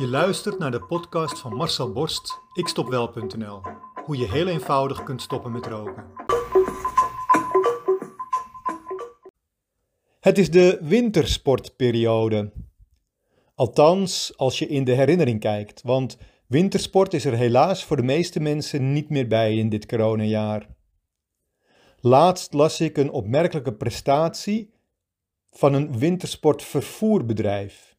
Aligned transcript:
Je 0.00 0.08
luistert 0.08 0.58
naar 0.58 0.70
de 0.70 0.82
podcast 0.82 1.38
van 1.38 1.54
Marcel 1.54 1.92
Borst, 1.92 2.40
ikstopwel.nl. 2.52 3.60
Hoe 4.04 4.16
je 4.16 4.30
heel 4.30 4.46
eenvoudig 4.46 5.02
kunt 5.02 5.22
stoppen 5.22 5.52
met 5.52 5.66
roken. 5.66 6.04
Het 10.20 10.38
is 10.38 10.50
de 10.50 10.78
wintersportperiode. 10.82 12.52
Althans, 13.54 14.36
als 14.36 14.58
je 14.58 14.66
in 14.66 14.84
de 14.84 14.92
herinnering 14.92 15.40
kijkt, 15.40 15.82
want 15.82 16.18
wintersport 16.46 17.14
is 17.14 17.24
er 17.24 17.34
helaas 17.34 17.84
voor 17.84 17.96
de 17.96 18.02
meeste 18.02 18.40
mensen 18.40 18.92
niet 18.92 19.10
meer 19.10 19.28
bij 19.28 19.56
in 19.56 19.68
dit 19.68 19.86
coronajaar. 19.86 20.68
Laatst 21.98 22.52
las 22.52 22.80
ik 22.80 22.96
een 22.96 23.10
opmerkelijke 23.10 23.74
prestatie 23.74 24.74
van 25.50 25.74
een 25.74 25.98
wintersportvervoerbedrijf. 25.98 27.90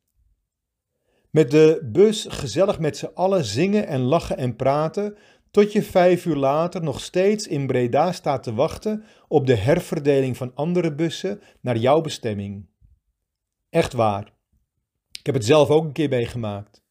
Met 1.31 1.51
de 1.51 1.89
bus 1.91 2.25
gezellig 2.29 2.79
met 2.79 2.97
z'n 2.97 3.11
allen 3.13 3.45
zingen 3.45 3.87
en 3.87 4.01
lachen 4.01 4.37
en 4.37 4.55
praten, 4.55 5.17
tot 5.51 5.71
je 5.71 5.83
vijf 5.83 6.25
uur 6.25 6.35
later 6.35 6.83
nog 6.83 6.99
steeds 7.01 7.47
in 7.47 7.67
Breda 7.67 8.11
staat 8.11 8.43
te 8.43 8.53
wachten 8.53 9.03
op 9.27 9.47
de 9.47 9.55
herverdeling 9.55 10.37
van 10.37 10.51
andere 10.55 10.95
bussen 10.95 11.41
naar 11.61 11.77
jouw 11.77 12.01
bestemming. 12.01 12.69
Echt 13.69 13.93
waar. 13.93 14.33
Ik 15.19 15.25
heb 15.25 15.35
het 15.35 15.45
zelf 15.45 15.69
ook 15.69 15.83
een 15.83 15.91
keer 15.91 16.09
meegemaakt. 16.09 16.83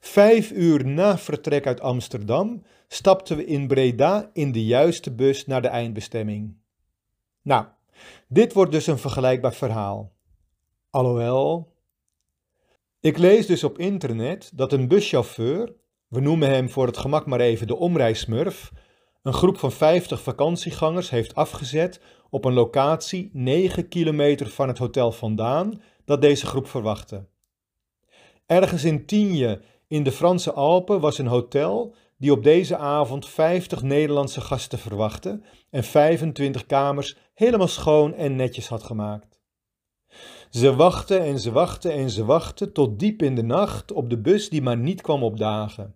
Vijf 0.00 0.50
uur 0.50 0.86
na 0.86 1.18
vertrek 1.18 1.66
uit 1.66 1.80
Amsterdam 1.80 2.62
stapten 2.88 3.36
we 3.36 3.44
in 3.44 3.66
Breda 3.66 4.30
in 4.32 4.52
de 4.52 4.64
juiste 4.64 5.14
bus 5.14 5.46
naar 5.46 5.62
de 5.62 5.68
eindbestemming. 5.68 6.56
Nou, 7.42 7.66
dit 8.28 8.52
wordt 8.52 8.72
dus 8.72 8.86
een 8.86 8.98
vergelijkbaar 8.98 9.54
verhaal. 9.54 10.12
Alhoewel, 10.90 11.75
ik 13.06 13.18
lees 13.18 13.46
dus 13.46 13.64
op 13.64 13.78
internet 13.78 14.50
dat 14.54 14.72
een 14.72 14.88
buschauffeur, 14.88 15.72
we 16.08 16.20
noemen 16.20 16.48
hem 16.48 16.70
voor 16.70 16.86
het 16.86 16.96
gemak 16.96 17.26
maar 17.26 17.40
even 17.40 17.66
de 17.66 17.76
omreismurf, 17.76 18.72
een 19.22 19.32
groep 19.32 19.58
van 19.58 19.72
50 19.72 20.22
vakantiegangers 20.22 21.10
heeft 21.10 21.34
afgezet 21.34 22.00
op 22.30 22.44
een 22.44 22.52
locatie 22.52 23.30
9 23.32 23.88
kilometer 23.88 24.48
van 24.48 24.68
het 24.68 24.78
hotel 24.78 25.12
vandaan 25.12 25.82
dat 26.04 26.20
deze 26.20 26.46
groep 26.46 26.68
verwachtte. 26.68 27.26
Ergens 28.46 28.84
in 28.84 29.06
Tienje 29.06 29.60
in 29.88 30.02
de 30.02 30.12
Franse 30.12 30.52
Alpen 30.52 31.00
was 31.00 31.18
een 31.18 31.26
hotel 31.26 31.94
die 32.18 32.32
op 32.32 32.42
deze 32.42 32.76
avond 32.76 33.28
50 33.28 33.82
Nederlandse 33.82 34.40
gasten 34.40 34.78
verwachtte 34.78 35.40
en 35.70 35.84
25 35.84 36.66
kamers 36.66 37.16
helemaal 37.34 37.68
schoon 37.68 38.14
en 38.14 38.36
netjes 38.36 38.68
had 38.68 38.82
gemaakt. 38.82 39.35
Ze 40.50 40.74
wachten 40.74 41.20
en 41.20 41.38
ze 41.38 41.52
wachten 41.52 41.92
en 41.92 42.10
ze 42.10 42.24
wachten 42.24 42.72
tot 42.72 42.98
diep 42.98 43.22
in 43.22 43.34
de 43.34 43.42
nacht 43.42 43.92
op 43.92 44.10
de 44.10 44.18
bus 44.18 44.48
die 44.48 44.62
maar 44.62 44.76
niet 44.76 45.00
kwam 45.00 45.22
opdagen. 45.22 45.94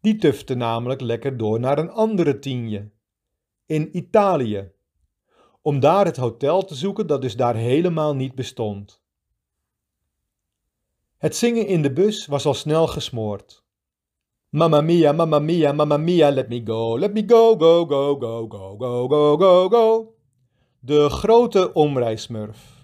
Die 0.00 0.16
tufte 0.16 0.54
namelijk 0.54 1.00
lekker 1.00 1.36
door 1.36 1.60
naar 1.60 1.78
een 1.78 1.90
andere 1.90 2.38
tienje, 2.38 2.90
in 3.66 3.96
Italië, 3.96 4.70
om 5.62 5.80
daar 5.80 6.04
het 6.04 6.16
hotel 6.16 6.64
te 6.64 6.74
zoeken 6.74 7.06
dat 7.06 7.22
dus 7.22 7.36
daar 7.36 7.54
helemaal 7.54 8.14
niet 8.14 8.34
bestond. 8.34 9.02
Het 11.18 11.36
zingen 11.36 11.66
in 11.66 11.82
de 11.82 11.92
bus 11.92 12.26
was 12.26 12.46
al 12.46 12.54
snel 12.54 12.86
gesmoord. 12.86 13.64
Mamma 14.48 14.80
mia, 14.80 15.12
mamma 15.12 15.38
mia, 15.38 15.72
mamma 15.72 15.96
mia, 15.96 16.30
let 16.30 16.48
me 16.48 16.62
go, 16.64 16.98
let 16.98 17.12
me 17.12 17.24
go, 17.26 17.56
go, 17.56 17.86
go, 17.86 18.16
go, 18.16 18.46
go, 18.48 18.76
go, 18.76 19.08
go, 19.08 19.36
go, 19.36 19.68
go. 19.68 20.14
De 20.80 21.08
grote 21.10 21.72
omreismurf. 21.72 22.81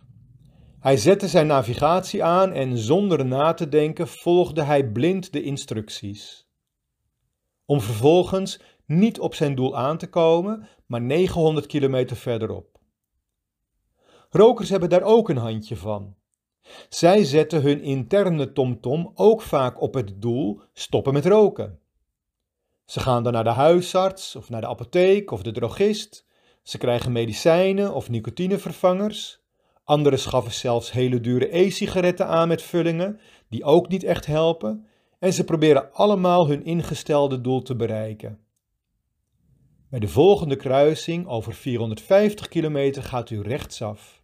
Hij 0.81 0.97
zette 0.97 1.29
zijn 1.29 1.47
navigatie 1.47 2.25
aan 2.25 2.53
en 2.53 2.79
zonder 2.79 3.27
na 3.27 3.55
te 3.55 3.69
denken 3.69 4.09
volgde 4.09 4.62
hij 4.62 4.91
blind 4.91 5.33
de 5.33 5.43
instructies. 5.43 6.48
Om 7.65 7.81
vervolgens 7.81 8.61
niet 8.87 9.21
op 9.21 9.34
zijn 9.34 9.55
doel 9.55 9.77
aan 9.77 9.99
te 9.99 10.09
komen, 10.09 10.69
maar 10.87 11.00
900 11.00 11.67
kilometer 11.67 12.17
verderop. 12.17 12.78
Rokers 14.31 14.69
hebben 14.69 14.88
daar 14.88 15.03
ook 15.03 15.28
een 15.28 15.37
handje 15.37 15.77
van. 15.77 16.17
Zij 16.88 17.25
zetten 17.25 17.62
hun 17.62 17.83
interne 17.83 18.53
tomtom 18.53 19.11
ook 19.15 19.43
vaak 19.43 19.81
op 19.81 19.94
het 19.94 20.22
doel 20.22 20.61
stoppen 20.72 21.12
met 21.12 21.27
roken. 21.27 21.81
Ze 22.84 23.00
gaan 23.00 23.22
dan 23.22 23.33
naar 23.33 23.44
de 23.44 23.50
huisarts 23.50 24.37
of 24.37 24.49
naar 24.49 24.61
de 24.61 24.69
apotheek 24.69 25.31
of 25.31 25.43
de 25.43 25.53
drogist. 25.53 26.27
Ze 26.62 26.78
krijgen 26.78 27.12
medicijnen 27.12 27.94
of 27.94 28.09
nicotinevervangers. 28.09 29.41
Anderen 29.88 30.19
schaffen 30.19 30.53
zelfs 30.53 30.93
hele 30.93 31.21
dure 31.21 31.56
e-sigaretten 31.56 32.26
aan 32.26 32.49
met 32.49 32.62
vullingen, 32.62 33.21
die 33.49 33.65
ook 33.65 33.88
niet 33.88 34.04
echt 34.04 34.26
helpen. 34.26 34.87
En 35.19 35.32
ze 35.32 35.44
proberen 35.44 35.93
allemaal 35.93 36.49
hun 36.49 36.65
ingestelde 36.65 37.41
doel 37.41 37.62
te 37.62 37.76
bereiken. 37.76 38.38
Bij 39.91 39.99
de 39.99 40.09
volgende 40.09 40.56
kruising 40.56 41.26
over 41.26 41.54
450 41.54 42.49
kilometer 42.49 43.03
gaat 43.03 43.31
u 43.31 43.41
rechtsaf. 43.41 44.22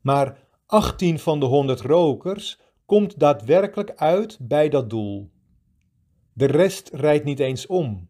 Maar 0.00 0.38
18 0.66 1.18
van 1.18 1.40
de 1.40 1.46
100 1.46 1.80
rokers 1.80 2.58
komt 2.86 3.18
daadwerkelijk 3.18 3.92
uit 3.96 4.38
bij 4.40 4.68
dat 4.68 4.90
doel. 4.90 5.30
De 6.32 6.46
rest 6.46 6.90
rijdt 6.92 7.24
niet 7.24 7.40
eens 7.40 7.66
om. 7.66 8.08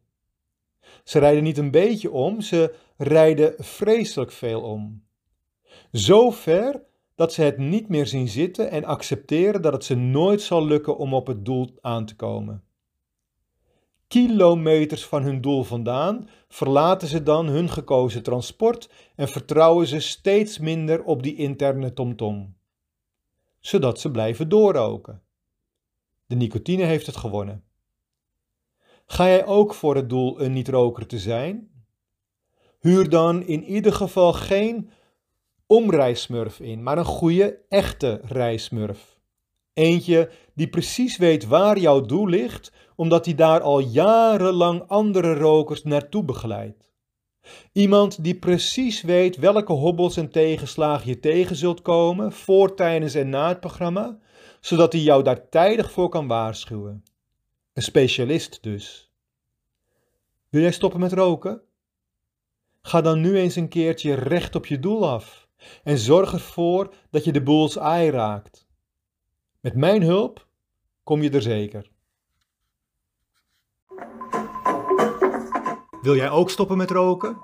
Ze 1.04 1.19
rijden 1.19 1.42
niet 1.42 1.59
een 1.59 1.71
beetje 1.71 2.10
om, 2.10 2.41
ze 2.41 2.75
rijden 2.97 3.54
vreselijk 3.59 4.32
veel 4.32 4.62
om. 4.62 5.03
Zo 5.92 6.30
ver 6.30 6.82
dat 7.14 7.32
ze 7.32 7.42
het 7.42 7.58
niet 7.58 7.88
meer 7.88 8.06
zien 8.06 8.28
zitten 8.28 8.70
en 8.70 8.84
accepteren 8.84 9.62
dat 9.62 9.72
het 9.72 9.84
ze 9.84 9.94
nooit 9.94 10.42
zal 10.42 10.66
lukken 10.66 10.96
om 10.96 11.14
op 11.14 11.26
het 11.26 11.44
doel 11.44 11.78
aan 11.80 12.06
te 12.06 12.16
komen. 12.16 12.64
Kilometers 14.08 15.06
van 15.06 15.22
hun 15.22 15.40
doel 15.40 15.62
vandaan 15.62 16.28
verlaten 16.48 17.08
ze 17.08 17.22
dan 17.22 17.46
hun 17.46 17.68
gekozen 17.68 18.22
transport 18.22 18.90
en 19.16 19.28
vertrouwen 19.28 19.86
ze 19.86 20.00
steeds 20.00 20.58
minder 20.58 21.04
op 21.04 21.22
die 21.22 21.34
interne 21.34 21.92
tomtom, 21.92 22.56
zodat 23.60 24.00
ze 24.00 24.10
blijven 24.10 24.48
doorroken. 24.48 25.22
De 26.26 26.34
nicotine 26.34 26.84
heeft 26.84 27.06
het 27.06 27.16
gewonnen. 27.16 27.64
Ga 29.06 29.26
jij 29.26 29.46
ook 29.46 29.74
voor 29.74 29.96
het 29.96 30.08
doel 30.08 30.41
een 30.41 30.52
niet-roker 30.52 31.06
te 31.06 31.18
zijn? 31.18 31.70
Huur 32.80 33.08
dan 33.08 33.42
in 33.42 33.64
ieder 33.64 33.92
geval 33.92 34.32
geen 34.32 34.91
omrijsmurf 35.66 36.60
in, 36.60 36.82
maar 36.82 36.98
een 36.98 37.04
goede, 37.04 37.58
echte 37.69 38.20
rijsmurf. 38.25 39.19
Eentje 39.72 40.30
die 40.54 40.69
precies 40.69 41.16
weet 41.16 41.47
waar 41.47 41.78
jouw 41.78 42.00
doel 42.00 42.26
ligt, 42.26 42.72
omdat 42.97 43.25
hij 43.25 43.34
daar 43.34 43.60
al 43.60 43.78
jarenlang 43.78 44.82
andere 44.86 45.34
rokers 45.34 45.82
naartoe 45.82 46.24
begeleidt. 46.24 46.92
Iemand 47.72 48.24
die 48.24 48.34
precies 48.34 49.03
weet 49.03 49.36
welke 49.36 49.72
hobbels 49.72 50.16
en 50.16 50.30
tegenslagen 50.30 51.08
je 51.08 51.20
tegen 51.20 51.56
zult 51.56 51.82
komen, 51.82 52.32
voor, 52.32 52.74
tijdens 52.74 53.14
en 53.14 53.28
na 53.28 53.48
het 53.48 53.60
programma, 53.60 54.19
zodat 54.60 54.92
hij 54.92 55.03
jou 55.03 55.22
daar 55.22 55.48
tijdig 55.48 55.91
voor 55.91 56.08
kan 56.08 56.26
waarschuwen. 56.26 57.04
Een 57.72 57.82
specialist 57.82 58.62
dus. 58.62 59.12
Wil 60.48 60.62
jij 60.62 60.72
stoppen 60.72 61.00
met 61.00 61.12
roken? 61.12 61.62
Ga 62.82 63.00
dan 63.00 63.20
nu 63.20 63.38
eens 63.38 63.56
een 63.56 63.69
keertje 63.69 64.14
recht 64.14 64.54
op 64.54 64.66
je 64.66 64.78
doel 64.78 65.08
af. 65.08 65.44
En 65.82 65.98
zorg 65.98 66.32
ervoor 66.32 66.94
dat 67.10 67.25
je 67.25 67.32
de 67.32 67.42
boels 67.42 67.76
eye 67.76 68.10
raakt. 68.10 68.66
Met 69.60 69.75
mijn 69.75 70.02
hulp 70.02 70.47
kom 71.02 71.22
je 71.22 71.30
er 71.30 71.42
zeker. 71.42 71.91
Wil 76.03 76.16
jij 76.16 76.30
ook 76.30 76.50
stoppen 76.50 76.76
met 76.76 76.91
roken? 76.91 77.36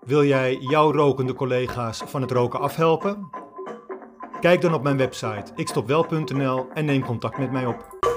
Wil 0.00 0.24
jij 0.24 0.56
jouw 0.56 0.92
rokende 0.92 1.34
collega's 1.34 2.02
van 2.04 2.20
het 2.20 2.30
roken 2.30 2.60
afhelpen? 2.60 3.30
Kijk 4.40 4.60
dan 4.60 4.74
op 4.74 4.82
mijn 4.82 4.96
website 4.96 5.52
ikstopwel.nl 5.54 6.66
en 6.74 6.84
neem 6.84 7.04
contact 7.04 7.38
met 7.38 7.50
mij 7.50 7.66
op. 7.66 8.13